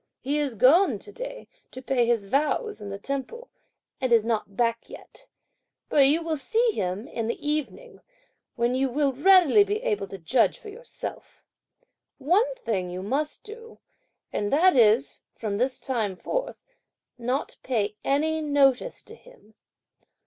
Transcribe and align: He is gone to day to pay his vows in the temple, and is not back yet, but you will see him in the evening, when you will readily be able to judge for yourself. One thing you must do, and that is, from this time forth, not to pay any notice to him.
He 0.19 0.39
is 0.39 0.55
gone 0.55 0.97
to 0.97 1.11
day 1.11 1.47
to 1.69 1.79
pay 1.79 2.07
his 2.07 2.25
vows 2.25 2.81
in 2.81 2.89
the 2.89 2.97
temple, 2.97 3.51
and 4.01 4.11
is 4.11 4.25
not 4.25 4.57
back 4.57 4.89
yet, 4.89 5.27
but 5.89 6.07
you 6.07 6.23
will 6.23 6.37
see 6.37 6.71
him 6.71 7.07
in 7.07 7.27
the 7.27 7.37
evening, 7.47 8.01
when 8.55 8.73
you 8.73 8.89
will 8.89 9.13
readily 9.13 9.63
be 9.63 9.83
able 9.83 10.07
to 10.07 10.17
judge 10.17 10.57
for 10.57 10.69
yourself. 10.69 11.45
One 12.17 12.55
thing 12.55 12.89
you 12.89 13.03
must 13.03 13.43
do, 13.43 13.77
and 14.33 14.51
that 14.51 14.75
is, 14.75 15.21
from 15.35 15.59
this 15.59 15.79
time 15.79 16.15
forth, 16.15 16.57
not 17.19 17.49
to 17.49 17.59
pay 17.59 17.95
any 18.03 18.41
notice 18.41 19.03
to 19.03 19.13
him. 19.13 19.53